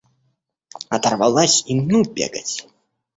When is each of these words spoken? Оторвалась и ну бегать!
Оторвалась 0.89 1.61
и 1.67 1.79
ну 1.79 2.01
бегать! 2.03 2.67